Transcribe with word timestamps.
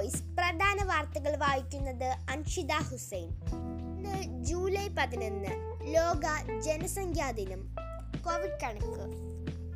Voice 0.00 0.22
പ്രധാന 0.22 0.84
വാർത്തകൾ 0.84 1.36
വായിക്കുന്നത് 1.36 2.04
അൻഷിത 2.04 2.72
ഹുസൈൻ. 2.72 3.28
ഇന്ന് 3.88 4.44
ജൂലൈ 4.44 4.88
പതിനൊന്ന് 4.88 5.48
ലോക 5.94 6.60
ജനസംഖ്യാ 6.60 7.30
ദിനം. 7.30 7.74
കോവിഡ് 8.26 8.60
കണക്ക്. 8.62 9.10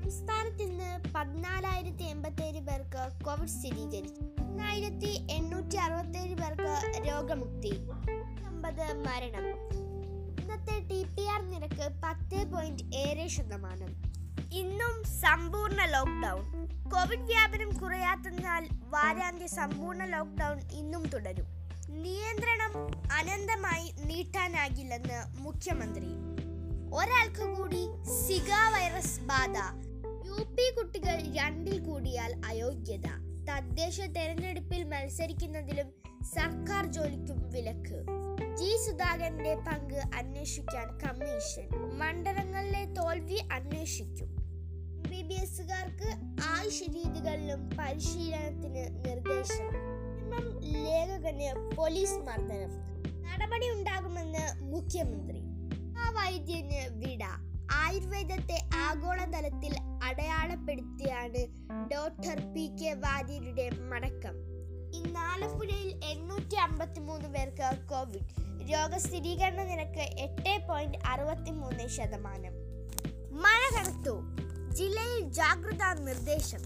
സംസ്ഥാനത്ത് 0.02 0.62
ഇന്ന് 0.62 1.04
പതിനാലായിരത്തി 1.14 2.02
എൺപത്തേഴ് 2.02 2.60
പേർക്ക് 2.60 3.24
കോവിഡ് 3.24 3.48
സ്ഥിരീകരിച്ചു. 3.48 4.42
ഒന്നായിരത്തി 4.42 5.26
എണ്ണൂറ്റി 5.30 5.76
അറുപത്തേഴ് 5.76 6.34
പേർക്ക് 6.34 7.08
രോഗമുക്തി. 7.08 7.88
അമ്പത് 8.46 8.92
മരണം. 8.92 9.48
ഇന്നത്തെ 10.40 10.80
ടി 10.80 11.04
പി 11.04 11.22
ആർ 11.22 11.50
നിരക്ക് 11.50 12.00
പത്ത് 12.04 12.52
പോയിന്റ് 12.52 12.96
ഏഴ് 12.96 13.28
ശതമാനം. 13.28 14.13
ഇന്നും 14.54 15.04
സമ്പൂർണ 15.04 15.84
ലോക്ക്ഡൗൺ. 15.84 16.66
കോവിഡ് 16.90 17.20
വ്യാപനം 17.20 17.78
കുറയാത്തതിനാൽ 17.78 18.68
വാരാന്ത്യ 18.88 19.46
സമ്പൂർണ 19.46 20.04
ലോക്ക്ഡൗൺ 20.04 20.60
ഇന്നും 20.72 21.06
തുടരും. 21.06 21.46
നിയന്ത്രണം 21.88 22.86
അനന്തമായി 23.12 23.94
നീട്ടാനാകില്ലെന്ന് 24.04 25.40
മുഖ്യമന്ത്രി. 25.40 26.06
ഒരാൾക്ക് 26.94 27.56
കൂടി 27.56 27.86
സിഗ 28.26 28.50
വൈറസ് 28.72 29.20
ബാധ. 29.20 29.56
യു 30.26 30.44
പി 30.44 30.74
കുട്ടികൾ 30.74 31.22
രണ്ടിൽ 31.36 31.78
കൂടിയാൽ 31.78 32.40
അയോഗ്യത. 32.46 33.06
തദ്ദേശ 33.48 34.00
തെരഞ്ഞെടുപ്പിൽ 34.00 34.84
മത്സരിക്കുന്നതിലും 34.84 35.90
സർക്കാർ 36.22 36.86
ജോലിക്കും 36.86 37.50
വിലക്ക്. 37.50 38.06
ജി 38.54 38.76
സുധാകരന്റെ 38.86 39.54
പങ്ക് 39.54 39.94
അന്വേഷിക്കാൻ 39.94 40.98
കമ്മീഷൻ. 40.98 41.98
മണ്ഡലങ്ങളിലെ 41.98 42.84
തോൽവി 42.84 43.36
അന്വേഷിക്കും. 43.52 44.33
ബി 45.28 45.34
എസ് 45.34 45.42
എസുകാർക്ക് 45.42 46.08
ആയുഷ് 46.42 46.82
രീതികളിലും 46.82 47.70
പരിശീലനത്തിന് 47.78 49.08
നിർദ്ദേശം. 49.08 49.70
ലേഖകന് 50.60 51.76
പോലീസ് 51.76 52.12
മർദ്ദനം. 52.12 52.70
നടപടി 53.22 53.70
ഉണ്ടാകുമെന്ന് 53.70 54.62
മുഖ്യമന്ത്രി. 54.62 55.40
ആ 55.98 56.10
വൈദ്യന് 56.10 57.06
വിട. 57.06 57.24
ആയുർവേദത്തെ 57.72 58.68
ആഗോളതലത്തിൽ 58.76 59.76
അടയാളപ്പെടുത്തിയാണ് 60.02 61.46
ഡോക്ടർ 61.92 62.52
പി 62.54 62.76
കെ 62.82 62.92
വാര്യരുടെ 62.92 63.70
മടക്കം. 63.70 64.36
ഇന്ന് 64.94 65.20
ആലപ്പുഴയിൽ 65.20 66.04
എണ്ണൂറ്റി 66.04 66.54
അമ്പത്തി 66.54 67.00
മൂന്ന് 67.00 67.28
പേർക്ക് 67.28 67.88
കോവിഡ്. 67.90 68.72
രോഗസ്ഥിരീകരണ 68.72 69.62
നിരക്ക് 69.62 70.00
എട്ട് 70.00 70.68
പോയിന്റ് 70.68 70.98
അറുപത്തി 71.06 71.50
മൂന്ന് 71.50 71.88
ശതമാനം. 71.88 72.52
മഴ 73.42 73.60
കനത്തു. 73.76 74.43
ജില്ലയിൽ 74.74 75.20
ജാഗ്രതാ 75.20 75.92
നിർദ്ദേശം. 75.92 76.58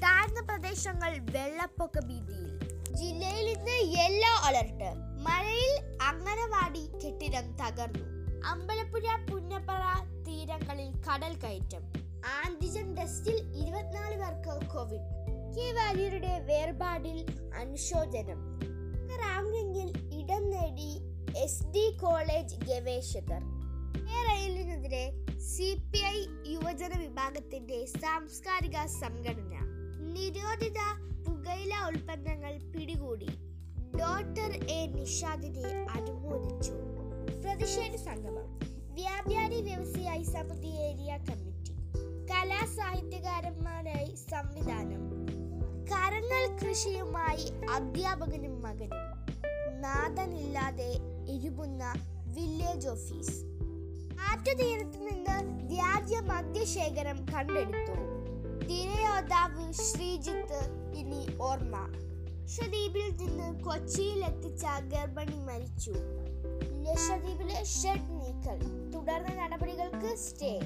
താഴ്ന്ന 0.00 0.40
പ്രദേശങ്ങൾ 0.40 1.18
വെള്ളപ്പൊക്ക 1.18 2.00
ഭീതിയിൽ. 2.00 2.58
ജില്ലയിൽ 2.94 3.48
ഇന്ന് 3.48 3.98
യെല്ലോ 3.98 4.32
അലർട്ട്. 4.44 4.94
മഴയിൽ 4.94 6.02
അങ്ങനവാടി 6.02 6.88
കെട്ടിടം 7.04 7.56
തകർന്നു. 7.56 8.06
അമ്പലപ്പുഴ 8.46 9.26
പുന്നപ്പറ 9.30 9.82
തീരങ്ങളിൽ 10.26 10.90
കടൽ 11.02 11.34
കയറ്റം. 11.34 11.82
ആന്റിജൻ 12.44 12.94
ടെസ്റ്റിൽ 12.94 13.36
ഇരുപത്തിനാല് 13.56 14.16
പേർക്ക് 14.18 14.66
കോവിഡ്. 14.66 15.08
കെ 15.56 15.72
വാര്യരുടെ 15.72 16.38
വേർപാടിൽ 16.38 17.26
അനുശോചനം. 17.60 18.60
റാങ്കിങ്ങിൽ 19.22 20.14
ഇടം 20.14 20.50
നേടി 20.50 21.00
എസ് 21.36 21.66
ഡി 21.66 21.98
കോളേജ് 22.02 22.56
ഗവേഷകർ. 22.56 23.63
റെയിലിനെതിരെ 23.98 25.26
സി 25.40 25.76
പി 25.92 25.98
ഐ 25.98 26.26
യുവജന 26.46 26.98
വിഭാഗത്തിന്റെ 26.98 27.86
സാംസ്കാരിക 27.86 28.86
സംഘടന 28.86 29.58
നിരോധിത 30.00 30.80
പുകയില 31.26 31.72
ഉൽപ്പന്നങ്ങൾ 31.88 32.58
പിടികൂടി 32.72 33.28
ഡോക്ടർ 34.00 34.64
എ 34.68 34.86
നിഷാദിനെ 34.86 35.86
അനുമോദിച്ചു. 35.90 36.72
പ്രതിഷേധ 37.44 37.96
സംഗമം. 37.96 38.58
വ്യാപാരി 38.94 39.62
വ്യവസായി 39.62 40.22
സമിതി 40.22 40.66
ഏരിയ 40.66 41.16
കമ്മിറ്റി. 41.16 41.72
കലാ 42.26 42.66
സാഹിത്യകാരന്മാരായി 42.76 44.14
സംവിധാനം. 44.14 45.26
കരങ്ങൾ 45.84 46.58
കൃഷിയുമായി 46.58 47.66
അധ്യാപകനും 47.70 48.62
മകനും. 48.62 49.24
നാഥനില്ലാതെ 49.80 50.96
ഇരുമുന്ന 51.28 51.94
വില്ലേജ് 52.26 52.88
ഓഫീസ്. 52.88 53.53
ആറ്റുതീരത്ത് 54.20 54.98
നിന്ന് 54.98 55.64
വ്യാജ 55.74 56.14
മദ്യശേഖരം 56.14 57.24
കണ്ടെടുത്തു. 57.24 57.94
തിരയോദ്ധാവ് 58.66 59.72
ശ്രീജിത്ത് 59.72 60.92
ഇനി 60.96 61.36
ഓർമ്മ. 61.42 61.92
ലക്ഷദ്വീപിൽ 62.42 63.16
നിന്ന് 63.16 63.64
കൊച്ചിയിൽ 63.64 64.24
എത്തിച്ച 64.24 64.64
ഗർഭിണി 64.64 65.36
മരിച്ചു. 65.36 65.94
ലക്ഷദ്വീപിലെ 66.88 67.64
ഷെഡ് 67.64 68.10
നീക്കൽ. 68.10 68.90
തുടർന്ന 68.90 69.42
നടപടികൾക്ക് 69.42 70.16
സ്റ്റേ. 70.16 70.60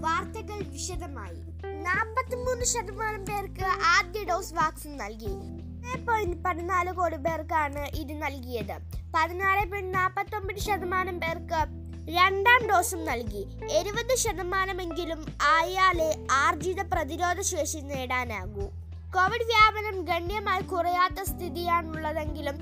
വാർത്തകൾ 0.00 0.62
വിശദമായി. 0.62 1.40
നാൽപ്പത്തിമൂന്ന് 1.82 2.64
ശതമാനം 2.64 3.26
പേർക്ക് 3.26 3.64
ആദ്യ 3.84 4.24
ഡോസ് 4.24 4.54
വാക്സിൻ 4.54 4.96
നൽകി. 4.96 5.60
പോയിന്റ് 6.06 6.36
പതിനാല് 6.36 6.92
കോടി 6.92 7.16
പേർക്കാണ് 7.16 7.86
ഇത് 7.94 8.12
നൽകിയത്. 8.12 8.78
പതിനാറ് 9.14 9.68
പോയിന്റ് 9.68 9.94
നാൽപ്പത്തി 9.94 10.36
ഒമ്പത് 10.36 10.58
ശതമാനം 10.58 11.20
പേർക്ക് 11.20 11.79
രണ്ടാം 12.08 12.68
ഡോസും 12.68 13.04
നൽകി. 13.04 13.46
എഴുപത് 13.70 14.16
ശതമാനമെങ്കിലും 14.16 15.26
ആയാലേ 15.42 16.26
ആർജിത 16.30 16.80
പ്രതിരോധ 16.82 17.40
ശേഷി 17.40 17.78
നേടാനാകൂ. 17.78 18.66
കോവിഡ് 19.14 19.46
വ്യാപനം 19.46 20.04
ഗണ്യമായി 20.04 20.62
കുറയാത്ത 20.62 21.22
സ്ഥിതിയാണുള്ളതെങ്കിലും 21.22 22.56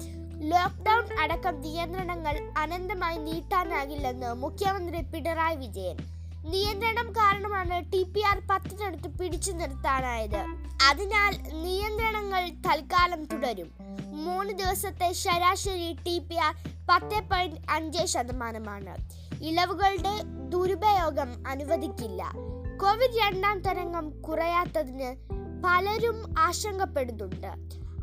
ലോക്ക്ഡൌൺ 0.50 1.18
അടക്കം 1.20 1.60
നിയന്ത്രണങ്ങൾ 1.60 2.52
അനന്തമായി 2.58 3.18
നീട്ടാനാകില്ലെന്ന് 3.18 4.34
മുഖ്യമന്ത്രി 4.34 5.00
പിണറായി 5.02 5.56
വിജയൻ. 5.56 5.96
നിയന്ത്രണം 6.50 7.12
കാരണമാണ് 7.12 7.92
ടി 7.92 8.02
പി 8.02 8.20
ആർ 8.20 8.42
പത്തിനടുത്ത് 8.50 9.18
പിടിച്ചു 9.18 9.52
നിർത്താനായത്. 9.52 10.42
അതിനാൽ 10.88 11.34
നിയന്ത്രണങ്ങൾ 11.52 12.48
തൽക്കാലം 12.48 13.24
തുടരും. 13.24 13.70
മൂന്ന് 14.24 14.52
ദിവസത്തെ 14.52 15.12
ശരാശരി 15.12 15.92
ടി 16.06 16.18
പി 16.18 16.34
ആർ 16.34 16.54
പത്ത് 16.90 17.28
പോയിന്റ് 17.30 17.56
അഞ്ച് 17.70 18.06
ശതമാനമാണ്. 18.06 18.96
ഇളവുകളുടെ 19.42 20.22
ദുരുപയോഗം 20.48 21.44
അനുവദിക്കില്ല. 21.46 22.32
കോവിഡ് 22.82 23.18
രണ്ടാം 23.18 23.60
തരംഗം 23.60 24.22
കുറയാത്തതിന് 24.22 25.16
പലരും 25.64 26.34
ആശങ്കപ്പെടുന്നുണ്ട്. 26.38 27.46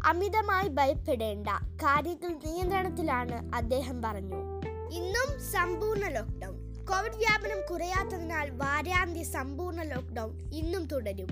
അമിതമായി 0.06 0.68
ഭയപ്പെടേണ്ട 0.68 1.47
കാര്യങ്ങൾ 1.63 2.29
നിയന്ത്രണത്തിലാണ് 2.29 3.56
അദ്ദേഹം 3.56 4.01
പറഞ്ഞു. 4.01 4.62
ഇന്നും 4.91 5.41
സമ്പൂർണ 5.51 6.07
ലോക്ക്ഡൗൺ 6.07 6.85
കോവിഡ് 6.85 7.16
വ്യാപനം 7.16 7.57
കുറയാത്തതിനാൽ 7.72 8.50
വാരാന്ത്യ 8.50 9.24
സമ്പൂർണ 9.24 9.81
ലോക്ക്ഡൗൺ 9.81 10.51
ഇന്നും 10.53 10.85
തുടരും. 10.85 11.28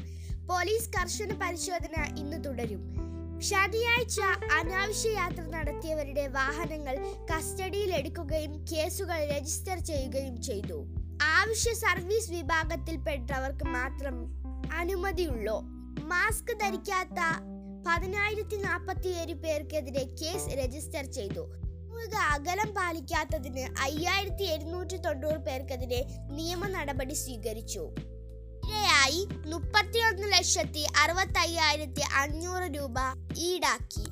പോലീസ് 0.48 0.90
കർശന 0.90 1.34
പരിശോധന 1.42 2.16
ഇന്ന് 2.18 2.44
തുടരും. 2.44 3.03
ശനിയാഴ്ച 3.48 4.20
അനാവശ്യ 4.58 5.10
യാത്ര 5.14 5.44
നടത്തിയവരുടെ 5.54 6.26
വാഹനങ്ങൾ 6.36 6.96
കസ്റ്റഡിയിൽ 7.32 7.92
എടുക്കുകയും 8.00 8.54
കേസുകൾ 8.72 9.20
രജിസ്റ്റർ 9.32 9.78
ചെയ്യുകയും 9.90 10.36
ചെയ്തു. 10.48 10.78
ആവശ്യ 11.38 11.74
സർവീസ് 11.74 12.32
വിഭാഗത്തിൽപ്പെട്ടവർക്ക് 12.32 13.66
മാത്രം 13.78 14.16
അനുമതിയുള്ളൂ. 14.82 15.58
മാസ്ക് 16.12 16.54
ധരിക്കാത്ത 16.64 17.20
പതിനായിരത്തി 17.88 18.60
നാൽപ്പത്തിയേഴ് 18.68 19.36
പേർക്കെതിരെ 19.44 20.06
കേസ് 20.22 20.56
രജിസ്റ്റർ 20.62 21.06
ചെയ്തു. 21.20 21.46
സാമൂഹിക 21.94 22.16
അകലം 22.36 22.70
പാലിക്കാത്തതിന് 22.76 23.64
അയ്യായിരത്തി 23.82 24.46
എഴുന്നൂറ്റി 24.54 24.98
തൊണ്ണൂറ് 24.98 25.40
പേർക്കെതിരെ 25.48 26.00
നിയമ 26.38 26.68
നടപടി 26.68 27.16
സ്വീകരിച്ചു. 27.24 27.84
ഇരയായി 29.04 29.28
മുപ്പത്തിയൊന്ന് 29.46 30.28
ലക്ഷത്തി 30.32 30.84
അറുപത്തി 31.04 31.40
അയ്യായിരത്തി 31.40 32.04
അഞ്ഞൂറ് 32.16 32.68
രൂപ 32.76 32.98
ഈടാക്കി. 33.38 34.06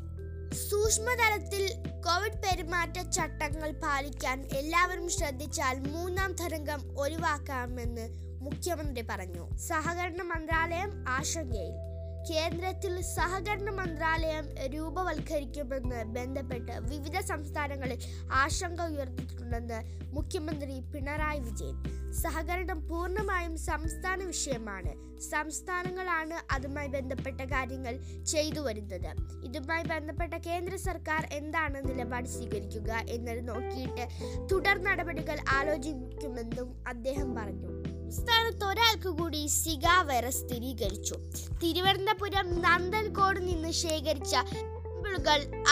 സൂക്ഷ്മതലത്തിൽ 0.70 1.64
കോവിഡ് 2.06 2.42
പെരുമാറ്റ 2.44 2.98
ചട്ടങ്ങൾ 3.10 3.72
പാലിക്കാൻ 3.84 4.48
എല്ലാവരും 4.58 5.10
ശ്രദ്ധിച്ചാൽ 5.10 5.80
മൂന്നാം 5.88 6.34
തരംഗം 6.34 6.84
ഒഴിവാക്കാമെന്ന് 7.00 8.08
മുഖ്യമന്ത്രി 8.42 9.06
പറഞ്ഞു. 9.10 9.46
സഹകരണ 9.68 10.22
മന്ത്രാലയം 10.22 10.92
ആശങ്കയിൽ. 11.10 11.91
കേന്ദ്രത്തിൽ 12.30 13.02
സഹകരണ 13.02 13.70
മന്ത്രാലയം 13.70 14.46
രൂപവൽക്കരിക്കുമെന്ന് 14.74 16.04
ബന്ധപ്പെട്ട് 16.04 16.72
വിവിധ 16.72 17.20
സംസ്ഥാനങ്ങളിൽ 17.20 18.00
ആശങ്ക 18.32 18.82
ഉയർത്തിയിട്ടുണ്ടെന്ന് 18.82 19.80
മുഖ്യമന്ത്രി 20.14 20.80
പിണറായി 20.80 21.40
വിജയൻ. 21.40 21.84
സഹകരണം 22.12 22.88
പൂർണമായും 22.88 23.58
സംസ്ഥാന 23.58 24.24
വിഷയമാണ്. 24.24 24.94
സംസ്ഥാനങ്ങളാണ് 25.20 26.54
അതുമായി 26.54 26.88
ബന്ധപ്പെട്ട 26.88 27.42
കാര്യങ്ങൾ 27.42 28.24
ചെയ്തു 28.24 28.60
വരുന്നത്. 28.60 29.12
ഇതുമായി 29.46 29.84
ബന്ധപ്പെട്ട 29.84 30.34
കേന്ദ്ര 30.34 30.76
സർക്കാർ 30.76 31.28
എന്താണ് 31.32 31.90
നിലപാട് 31.90 32.28
സ്വീകരിക്കുക 32.28 32.92
എന്നത് 33.10 33.48
നോക്കിയിട്ട് 33.48 34.08
തുടർ 34.52 34.84
നടപടികൾ 34.84 35.40
ആലോചിക്കുമെന്നും 35.50 36.84
അദ്ദേഹം 36.88 37.36
പറഞ്ഞു. 37.36 37.81
സംസ്ഥാനത്ത് 38.12 38.66
ഒരാൾക്ക് 38.66 39.10
കൂടി 39.10 39.48
സിഗ 39.48 39.88
വൈറസ് 40.02 40.40
സ്ഥിരീകരിച്ചു. 40.40 41.16
തിരുവനന്തപുരം 41.64 42.48
നന്ദൻകോട് 42.62 43.40
നിന്ന് 43.48 43.72
ശേഖരിച്ച 43.72 44.36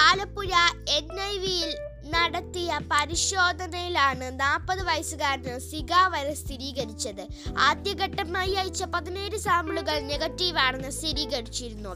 ആലപ്പുഴ 0.08 0.52
എൻ 0.90 1.08
ഐ 1.22 1.34
വിയിൽ 1.38 1.72
നടത്തിയ 2.14 2.80
പരിശോധനയിലാണ് 2.92 4.40
നാൽപ്പത് 4.40 4.82
വയസ്സുകാരന് 4.90 5.56
സിഗ 5.70 5.94
വൈറസ് 6.14 6.42
സ്ഥിരീകരിച്ചത്. 6.44 7.24
ആദ്യഘട്ടമായി 7.68 8.54
അയച്ച 8.62 8.84
പതിനേഴ് 8.84 9.38
സാമ്പിളുകൾ 9.38 10.00
നെഗറ്റീവാണെന്ന് 10.12 10.92
സ്ഥിരീകരിച്ചിരുന്നു. 11.00 11.94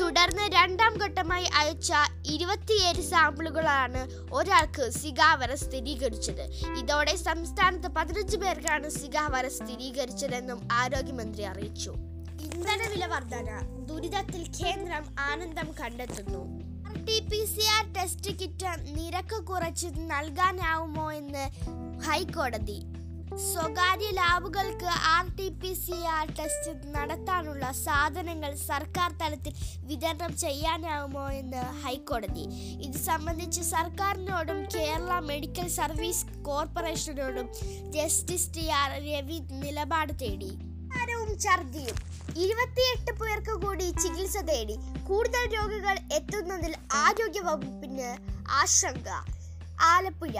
തുടർന്ന് 0.00 0.44
രണ്ടാം 0.56 0.94
ഘട്ടമായി 1.04 1.46
അയച്ച 1.60 1.92
ഇരുപത്തിയേഴ് 2.34 3.02
സാമ്പിളുകളാണ് 3.02 4.02
ഒരാൾക്ക് 4.32 4.90
സിഗ 5.00 5.20
വൈറസ് 5.40 5.64
സ്ഥിരീകരിച്ചത്. 5.64 6.44
ഇതോടെ 6.78 7.16
സംസ്ഥാനത്ത് 7.16 7.90
പതിനഞ്ച് 7.98 8.36
പേർക്കാണ് 8.36 8.88
സിഗ 9.00 9.16
വൈറസ് 9.34 9.60
സ്ഥിരീകരിച്ചതെന്നും 9.62 10.60
ആരോഗ്യമന്ത്രി 10.72 11.42
അറിയിച്ചു. 11.42 11.94
ഇന്ധനവില 12.48 13.04
വർധന 13.06 13.50
ദുരിതത്തിൽ 13.90 14.42
കേന്ദ്രം 14.60 15.04
ആനന്ദം 15.30 15.68
കണ്ടെത്തുന്നു. 15.80 16.42
T 17.08 17.18
P 17.30 17.38
C 17.44 17.64
R 17.74 17.84
test 17.96 18.30
kit 18.40 18.70
നിരക്ക് 18.96 19.36
കുറച്ച് 19.44 19.86
നൽകാനാവുമോ 20.10 21.12
എന്ന് 21.12 21.44
ഹൈക്കോടതി. 22.06 22.76
സ്വകാര്യ 23.52 24.08
ലാബുകൾക്ക് 24.10 24.90
R 25.12 25.26
T 25.38 25.48
P 25.62 25.72
C 25.74 25.98
R 26.16 26.26
test 26.38 26.72
നടത്താനുള്ള 26.94 27.72
സാധനങ്ങൾ 27.84 28.54
സർക്കാർ 28.54 29.10
തലത്തിൽ 29.22 29.54
വിതരണം 29.84 30.36
ചെയ്യാനാവുമോ 30.36 31.24
എന്ന് 31.40 31.62
ഹൈക്കോടതി. 31.84 32.44
ഇത് 32.86 32.98
സംബന്ധിച്ച് 32.98 33.62
സർക്കാരിനോടും 33.62 34.60
കേരള 34.76 35.18
മെഡിക്കൽ 35.30 35.68
സർവീസ് 35.80 36.26
കോർപ്പറേഷനോടും 36.42 37.48
ജസ്റ്റിസ് 37.96 38.50
ടി 38.56 38.66
ആർ 38.82 38.90
രവി 39.10 39.40
നിലപാട് 39.64 40.14
തേടി. 40.24 40.52
ഛർദിയും 41.46 41.96
ഇരുപത്തിയെട്ട് 42.42 43.12
പേർക്ക് 43.20 43.54
കൂടി 43.62 43.86
ചികിത്സ 44.02 44.36
തേടി 44.48 44.76
കൂടുതൽ 45.08 45.44
രോഗികൾ 45.56 45.96
എത്തുന്നതിൽ 46.16 46.72
ആരോഗ്യ 47.04 47.40
വകുപ്പിന് 47.40 48.10
ആശങ്ക. 48.60 49.08
ആലപ്പുഴ. 49.92 50.36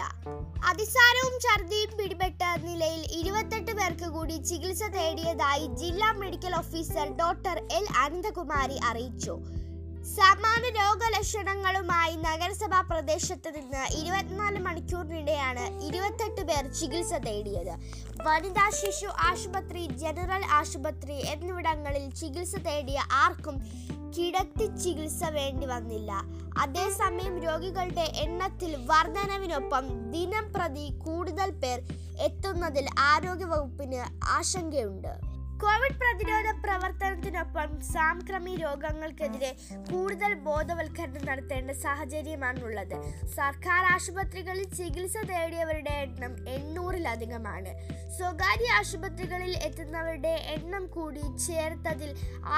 അതിസാരവും 0.69 1.35
ഛർദിയും 1.45 1.91
പിടിപെട്ട 1.97 2.41
നിലയിൽ 2.65 3.03
ഇരുപത്തെട്ട് 3.19 3.73
പേർക്ക് 3.79 4.07
കൂടി 4.15 4.37
ചികിത്സ 4.49 4.83
തേടിയതായി 4.95 5.65
ജില്ലാ 5.81 6.11
medical 6.23 6.55
officer 6.55 7.07
doctor 7.21 7.57
L 7.77 7.85
Anandakumari 8.03 8.79
അറിയിച്ചു. 8.89 9.35
സമാന 10.03 10.61
രോഗലക്ഷണങ്ങളുമായി 10.75 12.15
നഗരസഭാ 12.15 12.81
പ്രദേശത്ത് 12.81 13.49
നിന്ന് 13.55 13.83
ഇരുപത്തിനാല് 13.99 14.59
മണിക്കൂറിനിടെയാണ് 14.59 15.83
ഇരുപത്തെട്ട് 15.87 16.41
പേർ 16.41 16.67
ചികിത്സ 16.79 17.13
തേടിയത്. 17.13 17.73
വനിതാ 18.21 18.69
ശിശു 18.69 19.05
ആശുപത്രി 19.05 19.85
ജനറൽ 19.85 20.43
ആശുപത്രി 20.59 21.13
എന്നിവിടങ്ങളിൽ 21.13 22.09
ചികിത്സ 22.09 22.55
തേടിയ 22.55 22.99
ആർക്കും 23.11 23.57
കിടത്തി 24.17 24.65
ചികിത്സ 24.83 25.23
വേണ്ടി 25.23 25.65
വന്നില്ല. 25.65 26.11
അതേസമയം 26.57 27.43
രോഗികളുടെ 27.43 28.11
എണ്ണത്തിൽ 28.15 28.75
വർധനവിനൊപ്പം 28.85 30.11
ദിനം 30.11 30.53
പ്രതി 30.53 30.93
കൂടുതൽ 31.05 31.51
പേർ 31.51 31.79
എത്തുന്നതിൽ 32.27 32.87
ആരോഗ്യവകുപ്പിന് 32.99 34.01
ആശങ്കയുണ്ട്. 34.37 35.28
കോവിഡ് 35.61 35.97
പ്രതിരോധ 36.01 36.49
പ്രവർത്തനത്തിനൊപ്പം 36.63 37.69
സാംക്രമി 37.93 38.55
രോഗങ്ങൾക്കെതിരെ 38.55 39.49
കൂടുതൽ 39.89 40.31
ബോധവൽക്കരണം 40.47 41.23
നടത്തേണ്ട 41.29 41.71
സാഹചര്യമാണുള്ളത്. 41.85 42.95
സർക്കാർ 43.37 43.81
ആശുപത്രികളിൽ 43.95 44.67
ചികിത്സ 44.77 45.15
തേടിയവരുടെ 45.31 45.95
എണ്ണം 46.05 46.33
എണ്ണൂറിലധികമാണ്. 46.55 47.73
സ്വകാര്യ 48.17 48.69
ആശുപത്രികളിൽ 48.79 49.53
എത്തുന്നവരുടെ 49.67 50.33
എണ്ണം 50.55 50.85
കൂടി 50.95 51.25
ചേർത്തതിൽ 51.47 52.11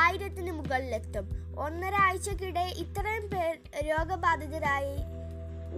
ആയിരത്തിന് 0.03 0.51
മുകളിലെത്തും. 0.59 1.27
ഒന്നര 1.65 1.95
ആഴ്ചക്കിടെ 2.07 2.65
ഇത്രയും 2.85 3.27
പേർ 3.33 3.53
രോഗബാധിതരായി 3.89 4.95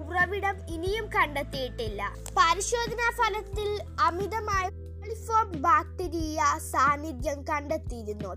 ഉറവിടം 0.04 0.56
ഇനിയും 0.76 1.06
കണ്ടെത്തിയിട്ടില്ല. 1.16 2.02
പരിശോധനാ 2.38 3.10
ഫലത്തിൽ 3.20 3.70
അമിതമായ 4.08 4.66
കോളിഫോം 5.04 5.48
ബാക്ടീരിയ 5.64 6.42
സാന്നിധ്യം 6.72 7.40
കണ്ടെത്തിയിരുന്നു. 7.48 8.30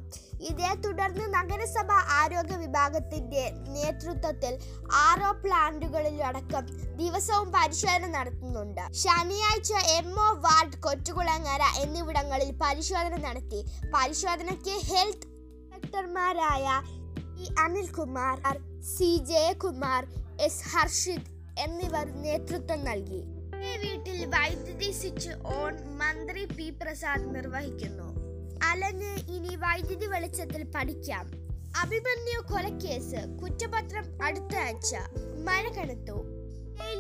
ഇതേ 0.49 0.71
തുടർന്ന് 0.85 1.25
നഗരസഭ 1.35 1.91
ആരോഗ്യ 2.21 2.57
വിഭാഗത്തിന്റെ 2.63 3.45
നേതൃത്വത്തിൽ 3.75 4.55
ആറോ 5.03 5.31
പ്ലാന്റുകളിലടക്കം 5.43 6.65
ദിവസവും 7.01 7.49
പരിശോധന 7.57 8.09
നടത്തുന്നുണ്ട്. 8.17 8.83
ശനിയാഴ്ച 9.03 9.73
എം 9.99 10.11
ഒ 10.25 10.29
വാർഡ് 10.47 10.83
കൊച്ചുകുളങ്ങര 10.87 11.63
എന്നിവിടങ്ങളിൽ 11.85 12.51
പരിശോധന 12.65 13.15
നടത്തി. 13.27 13.63
പരിശോധനയ്ക്ക് 13.95 14.77
health 14.91 15.31
ഇൻസ്പെക്ടർമാരായ 15.31 16.67
E 17.45 17.49
Anilkumar 17.67 18.37
C 18.97 19.13
Jayakumar 19.31 20.05
S 20.41 20.69
Harshith 20.73 21.33
എന്നിവർ 21.59 22.07
നേതൃത്വം 22.27 22.81
നൽകി. 22.85 23.23
വീട്ടിൽ 23.57 24.27
വൈദ്യുതി 24.27 24.91
സ്വിച്ച് 24.91 25.31
ഓൺ 25.31 25.99
മന്ത്രി 25.99 26.45
പി 26.45 26.71
പ്രസാദ് 26.71 27.35
നിർവഹിക്കുന്നു. 27.35 28.09
അലന് 28.65 29.31
ഇനി 29.31 29.57
വൈദ്യുതി 29.57 30.07
വെളിച്ചത്തിൽ 30.07 30.65
പഠിക്കാം. 30.75 31.31
അഭിമന്യു 31.81 32.39
കൊലക്കേസ് 32.53 33.39
കുറ്റപത്രം 33.43 34.05
അടുത്ത 34.23 34.57
ആഴ്ച. 34.57 34.95
മഴ 35.45 35.69
കനത്തു. 35.69 36.25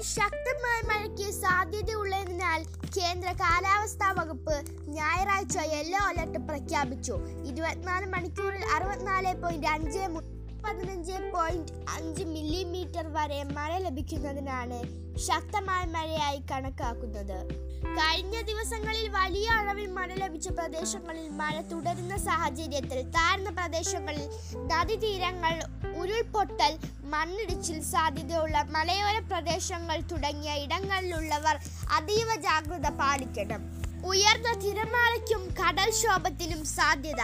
ശക്തമായ 0.00 0.80
മഴയ്ക്ക് 0.88 1.30
സാധ്യതയുള്ളതിനാൽ 1.30 2.64
കേന്ദ്ര 2.96 3.32
കാലാവസ്ഥാ 3.32 4.10
വകുപ്പ് 4.12 4.56
ഞായറാഴ്ച 4.88 5.58
യെല്ലോ 5.58 5.98
അലർട്ട് 5.98 6.38
പ്രഖ്യാപിച്ചു. 6.38 7.18
ഇരുപത്തിനാല് 7.46 8.06
മണിക്കൂറിൽ 8.06 8.64
അറുപത്തിനാല് 8.74 9.42
പോയിന്റ് 9.42 9.66
അഞ്ച് 9.66 9.98
പതിനഞ്ച് 10.64 11.12
പോയിന്റ് 11.34 11.72
അഞ്ച് 11.90 12.24
മില്ലിമീറ്റർ 12.24 13.06
വരെ 13.12 13.42
മഴ 13.42 13.78
ലഭിക്കുന്നതിനാണ് 13.78 14.78
ശക്തമായ 15.18 15.84
മഴയായി 15.84 16.42
കണക്കാക്കുന്നത്. 16.50 17.38
കഴിഞ്ഞ 17.98 18.40
ദിവസങ്ങളിൽ 18.40 19.08
വലിയ 19.08 19.48
അളവിൽ 19.48 19.86
മഴ 19.86 20.14
ലഭിച്ച 20.14 20.48
പ്രദേശങ്ങളിൽ 20.48 21.28
മഴ 21.28 21.60
തുടരുന്ന 21.60 22.16
സാഹചര്യത്തിൽ 22.16 23.10
താഴ്ന്ന 23.10 23.50
പ്രദേശങ്ങളിൽ 23.50 24.26
നദീതീരങ്ങൾ 24.66 25.54
ഉരുൾപൊട്ടൽ 25.96 26.78
മണ്ണിടിച്ചിൽ 27.04 27.80
സാധ്യതയുള്ള 27.82 28.62
മലയോര 28.62 29.18
പ്രദേശങ്ങൾ 29.18 30.00
തുടങ്ങിയ 30.00 30.52
ഇടങ്ങളിലുള്ളവർ 30.52 31.58
അതീവ 31.92 32.28
ജാഗ്രത 32.40 32.88
പാലിക്കണം. 32.88 33.62
ഉയർന്ന 34.06 34.50
തിരമാലയ്ക്കും 34.52 35.42
കടൽക്ഷോഭത്തിനും 35.60 36.64
സാധ്യത. 36.64 37.22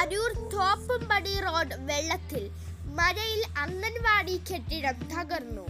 അരൂർ 0.00 0.32
തോപ്പുംപടി 0.48 1.40
റോഡ് 1.40 1.74
വെള്ളത്തിൽ. 1.78 2.50
മഴയിൽ 2.94 3.44
അംഗൻവാടി 3.58 4.36
കെട്ടിടം 4.38 4.94
തകർന്നു. 5.08 5.66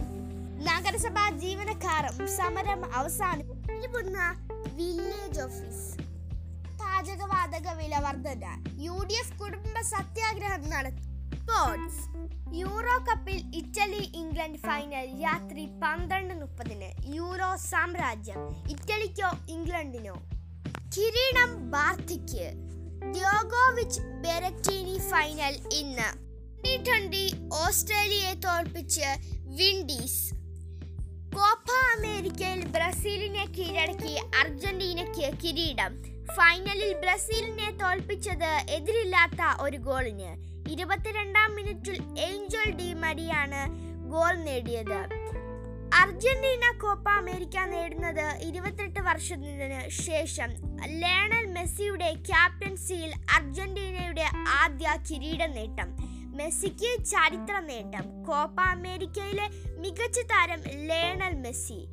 നഗരസഭാ 0.63 1.29
ജീവനക്കാരും 1.29 2.27
സമരം 2.27 2.93
അവസാനിപ്പിക്കുന്ന 2.93 4.47
വില്ലേജ് 4.73 5.41
ഓഫീസ്. 5.41 5.97
പാചകവാതക 6.79 7.71
വില 7.71 7.99
വർധന. 7.99 8.63
യു 8.77 9.05
ഡി 9.09 9.13
എഫ് 9.13 9.39
കുടുംബ 9.39 9.81
സത്യാഗ്രഹം 9.81 10.69
നടത്തി. 10.69 11.01
സ്പോർട്സ്. 11.01 12.07
യൂറോ 12.55 12.97
കപ്പിൽ 12.97 13.55
ഇറ്റലി 13.55 14.11
ഇംഗ്ലണ്ട് 14.15 14.59
ഫൈനൽ 14.59 15.23
രാത്രി 15.23 15.65
പന്ത്രണ്ട് 15.65 16.33
മുപ്പതിന്. 16.33 17.15
യൂറോ 17.15 17.55
സാമ്രാജ്യം. 17.55 18.69
ഇറ്റലിക്കോ 18.69 19.31
ഇംഗ്ലണ്ടിനോ. 19.49 20.13
കിരീടം 20.97 21.71
ബാർത്തിക്ക് 21.71 22.51
ദ്യോഗോവിച്ച് 23.13 24.01
ബെരറ്റീനി 24.01 24.97
ഫൈനൽ 24.97 25.73
ഇന്ന്. 25.73 26.24
ട്വന്റി 26.85 27.33
ഓസ്ട്രേലിയയെ 27.53 28.33
തോൽപ്പിച്ച് 28.33 29.05
വിൻഡീസ്. 29.29 30.35
കോപ്പ 31.35 31.69
അമേരിക്കയിൽ 31.97 32.65
ബ്രസീലിനെ 32.65 33.45
കീഴടക്കി 33.45 34.21
അർജന്റീനയ്ക്ക് 34.39 35.37
കിരീടം. 35.43 36.03
ഫൈനലിൽ 36.35 36.93
ബ്രസീലിനെ 36.93 37.71
തോൽപ്പിച്ചത് 37.71 38.65
എതിരില്ലാത്ത 38.69 39.61
ഒരു 39.61 39.77
ഗോളിന്. 39.77 40.31
ഇരുപത്തിരണ്ടാം 40.69 41.55
മിനിറ്റിൽ 41.55 42.19
ഏഞ്ചൽ 42.19 42.71
ഡി 42.71 42.93
മരിയാണ് 42.93 43.67
ഗോൾ 44.09 44.35
നേടിയത്. 44.35 44.99
അർജന്റീന 45.93 46.77
കോപ്പ 46.81 47.09
അമേരിക്ക 47.09 47.57
നേടുന്നത് 47.59 48.41
ഇരുപത്തെട്ട് 48.41 48.99
വർഷത്തിന് 48.99 49.89
ശേഷം. 49.89 50.49
ലയണൽ 50.85 51.45
മെസ്സിയുടെ 51.45 52.13
ക്യാപ്റ്റൻസിയിൽ 52.13 53.13
അർജന്റീനയുടെ 53.35 54.25
ആദ്യ 54.47 54.87
കിരീട 55.09 55.45
നേട്ടം. 55.45 56.04
മെസ്സിക്ക് 56.35 57.05
ചരിത്ര 57.05 57.59
നേട്ടം. 57.59 58.23
കോപ്പ 58.23 58.61
അമേരിക്കയിലെ 58.61 59.49
മികച്ച 59.77 60.19
താരം 60.19 60.61
ലേണൽ 60.87 61.35
മെസ്സി. 61.35 61.85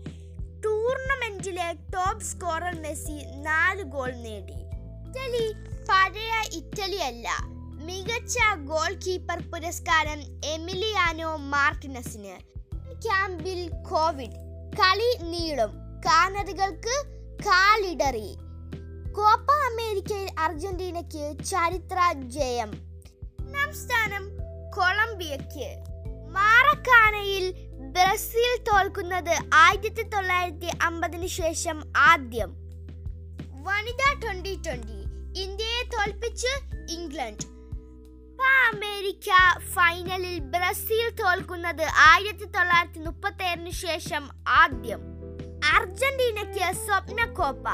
ടൂർണമെന്റിലെ 0.65 1.73
ടോപ്പ് 1.73 2.25
സ്കോറർ 2.25 2.83
മെസ്സി 2.83 3.25
നാല് 3.43 3.83
ഗോൾ 3.83 4.13
നേടി. 4.13 4.53
ഇറ്റലി 4.53 5.53
പഴയ 5.89 6.49
ഇറ്റലി 6.53 6.97
അല്ല. 6.97 7.31
മികച്ച 7.85 8.39
ഗോൾ 8.55 8.93
കീപ്പർ 8.95 9.51
പുരസ്കാരം 9.51 10.41
എമിലിയാനോ 10.45 11.37
മാർട്ടിനസിന്. 11.37 12.37
ക്യാമ്പിൽ 13.03 13.71
കോവിഡ്. 13.91 14.37
കളി 14.79 15.19
നീളും. 15.23 15.71
കാനറികൾക്ക് 16.01 17.05
കാലിടറി. 17.47 18.37
കോപ്പ 19.13 19.51
അമേരിക്കയിൽ 19.51 20.31
അർജന്റീനയ്ക്ക് 20.39 21.45
ചരിത്ര 21.45 22.15
ജയം. 22.21 22.92
കൊളംബിയയ്ക്ക്. 24.77 25.71
മാറക്കാനയിൽ 26.31 27.55
ബ്രസീൽ 27.93 28.63
തോൽക്കുന്നത് 28.63 29.37
ആയിരത്തി 29.55 30.03
തൊള്ളായിരത്തി 30.03 30.71
അമ്പതിന് 30.83 31.27
ശേഷം 31.27 31.83
ആദ്യം. 31.97 32.55
വനിതാ 33.63 34.13
ട്വന്റി 34.13 34.55
ട്വന്റി 34.67 35.01
ഇന്ത്യയെ 35.41 35.83
തോൽപ്പിച്ച് 35.85 36.53
ഇംഗ്ലണ്ട്. 36.93 37.45
അമേരിക്ക 38.43 39.59
ഫൈനലിൽ 39.59 40.39
ബ്രസീൽ 40.39 41.11
തോൽക്കുന്നത് 41.11 41.83
ആയിരത്തി 41.83 42.45
തൊള്ളായിരത്തി 42.45 42.99
മുപ്പത്തി 42.99 43.45
ഏഴിന് 43.45 43.71
ശേഷം 43.71 44.31
ആദ്യം. 44.49 45.01
അർജന്റീനയ്ക്ക് 45.75 46.75
സ്വപ്ന 46.87 47.25
കോപ്പ 47.25 47.69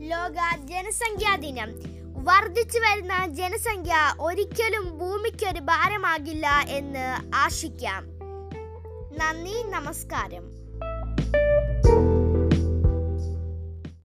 ലോക 0.00 0.66
ജനസംഖ്യാ 0.66 1.36
ദിനം 1.36 1.93
വർദ്ധിച്ചു 2.24 2.78
വരുന്ന 2.78 3.26
ജനസംഖ്യ 3.26 4.14
ഒരിക്കലും 4.20 4.98
ഭൂമിക്കൊരു 4.98 5.60
ഭാരമാകില്ല 5.60 6.64
എന്ന് 6.68 7.34
ആശിക്കാം. 7.34 8.04
നന്ദി 9.18 9.62
നമസ്കാരം. 9.70 10.63